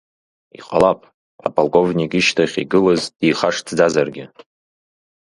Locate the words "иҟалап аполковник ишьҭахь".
0.57-2.55